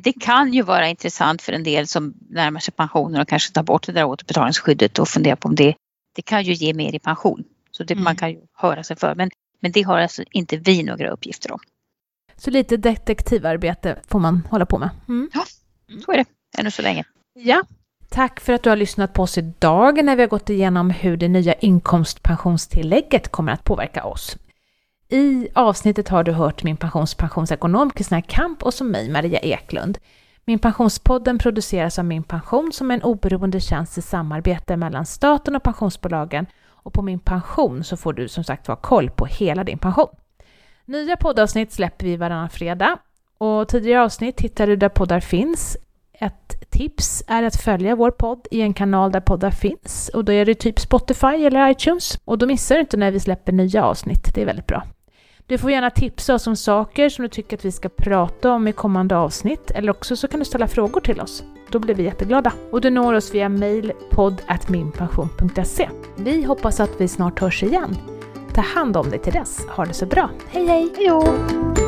Det 0.01 0.13
kan 0.13 0.53
ju 0.53 0.63
vara 0.63 0.89
intressant 0.89 1.43
för 1.43 1.53
en 1.53 1.65
del 1.65 1.87
som 1.87 2.15
närmar 2.31 2.61
sig 2.61 2.75
pensionen 2.75 3.21
och 3.21 3.29
kanske 3.29 3.53
tar 3.53 3.63
bort 3.63 3.87
det 3.87 3.93
där 3.93 4.05
återbetalningsskyddet 4.05 4.99
och 4.99 5.09
fundera 5.09 5.37
på 5.37 5.49
om 5.49 5.55
det, 5.55 5.75
det 6.17 6.23
kan 6.23 6.43
ju 6.43 6.53
ge 6.53 6.75
mer 6.75 6.95
i 6.95 6.99
pension. 6.99 7.45
Så 7.71 7.85
det, 7.85 7.95
mm. 7.95 8.05
man 8.05 8.17
kan 8.17 8.31
ju 8.31 8.41
höra 8.55 8.85
sig 8.85 8.97
för, 8.97 9.15
men, 9.15 9.31
men 9.67 9.73
det 9.73 9.83
har 9.83 9.99
alltså 9.99 10.23
inte 10.31 10.57
vi 10.57 10.83
några 10.83 11.11
uppgifter 11.11 11.53
om. 11.53 11.59
Så 12.37 12.51
lite 12.51 12.77
detektivarbete 12.77 13.99
får 14.09 14.19
man 14.19 14.49
hålla 14.51 14.67
på 14.67 14.79
med. 14.79 14.91
Mm. 15.09 15.31
Ja, 15.35 15.45
så 16.05 16.13
är 16.13 16.17
det. 16.17 16.25
Ännu 16.59 16.71
så 16.71 16.83
länge. 16.83 17.05
Ja. 17.35 17.63
Tack 18.09 18.41
för 18.41 18.53
att 18.53 18.63
du 18.63 18.71
har 18.71 18.77
lyssnat 18.77 19.13
på 19.13 19.23
oss 19.23 19.39
idag 19.39 20.05
när 20.05 20.17
vi 20.17 20.23
har 20.23 20.29
gått 20.29 20.51
igenom 20.51 20.91
hur 20.91 21.17
det 21.17 21.29
nya 21.29 21.55
inkomstpensionstillägget 21.55 23.29
kommer 23.29 23.53
att 23.53 23.65
påverka 23.65 24.05
oss. 24.05 24.37
I 25.09 25.49
avsnittet 25.55 26.09
har 26.09 26.25
du 26.25 26.33
hört 26.33 26.63
min 26.63 26.77
pensionspensionsekonom 26.77 27.91
Kristina 27.91 28.23
Kamp 28.23 28.63
och 28.63 28.75
som 28.75 28.91
mig 28.91 29.11
Maria 29.11 29.39
Eklund. 29.39 29.99
Min 30.45 30.59
pensionspodden 30.59 31.39
produceras 31.39 31.99
av 31.99 32.05
Min 32.05 32.23
Pension 32.23 32.73
som 32.73 32.91
är 32.91 32.95
en 32.95 33.03
oberoende 33.03 33.61
tjänst 33.61 33.99
i 33.99 34.03
samarbete 34.03 34.77
mellan 34.77 35.07
staten 35.07 35.57
och 35.57 35.63
pensionsbolagen 35.63 36.47
och 36.87 36.93
på 36.93 37.03
Min 37.03 37.19
Pension 37.19 37.85
så 37.85 37.97
får 37.97 38.13
du 38.13 38.29
som 38.29 38.45
sagt 38.45 38.69
vara 38.69 38.79
koll 38.79 39.11
på 39.11 39.27
hela 39.27 39.65
din 39.65 39.79
pension. 39.79 40.09
Nya 40.85 41.17
poddavsnitt 41.17 41.73
släpper 41.73 42.07
vi 42.07 42.17
varannan 42.17 42.51
fredag 42.51 42.99
och 43.39 43.69
tidigare 43.69 44.03
avsnitt 44.05 44.41
hittar 44.41 44.67
du 44.67 44.77
där 44.77 44.89
poddar 44.89 45.21
finns. 45.21 45.77
Ett 46.13 46.71
tips 46.71 47.23
är 47.27 47.43
att 47.43 47.57
följa 47.57 47.97
vår 47.97 48.11
podd 48.11 48.47
i 48.51 48.61
en 48.61 48.75
kanal 48.75 49.13
där 49.13 49.21
poddar 49.21 49.51
finns 49.51 50.11
och 50.15 50.25
då 50.25 50.33
är 50.33 50.45
det 50.45 50.55
typ 50.55 50.79
Spotify 50.79 51.47
eller 51.47 51.71
iTunes 51.71 52.19
och 52.25 52.39
då 52.39 52.47
missar 52.47 52.75
du 52.75 52.81
inte 52.81 52.97
när 52.97 53.11
vi 53.11 53.21
släpper 53.21 53.53
nya 53.53 53.85
avsnitt. 53.85 54.35
Det 54.35 54.43
är 54.43 54.47
väldigt 54.47 54.67
bra. 54.67 54.83
Du 55.49 55.59
får 55.59 55.71
gärna 55.71 55.91
tipsa 55.91 56.35
oss 56.35 56.47
om 56.47 56.57
saker 56.57 57.09
som 57.09 57.23
du 57.23 57.29
tycker 57.29 57.57
att 57.57 57.65
vi 57.65 57.73
ska 57.73 57.89
prata 57.89 58.53
om 58.53 58.69
i 58.69 58.73
kommande 58.73 59.17
avsnitt 59.17 59.71
eller 59.71 59.91
också 59.91 60.17
så 60.17 60.29
kan 60.29 60.41
du 60.41 60.45
ställa 60.45 60.69
frågor 60.69 61.01
till 61.01 61.21
oss. 61.21 61.45
Då 61.71 61.79
blir 61.79 61.95
vi 61.95 62.03
jätteglada. 62.03 62.53
Och 62.71 62.81
du 62.81 62.91
når 62.91 63.15
oss 63.15 63.35
via 63.35 63.49
mail 63.49 63.93
podd.minpension.se. 64.11 65.89
Vi 66.17 66.43
hoppas 66.43 66.81
att 66.81 67.01
vi 67.01 67.09
snart 67.09 67.39
hörs 67.39 67.63
igen. 67.63 67.97
Ta 68.55 68.61
hand 68.61 68.97
om 68.97 69.11
dig 69.11 69.19
till 69.19 69.33
dess. 69.33 69.67
Ha 69.67 69.85
det 69.85 69.95
så 69.95 70.07
bra. 70.07 70.31
Hej 70.49 70.67
hej! 70.67 70.93
Hej 70.97 71.86